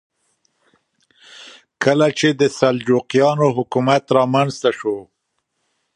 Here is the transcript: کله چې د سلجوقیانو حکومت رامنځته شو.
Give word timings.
کله 1.83 2.07
چې 2.19 2.27
د 2.39 2.43
سلجوقیانو 2.59 3.47
حکومت 3.57 4.03
رامنځته 4.17 4.69
شو. 4.79 4.97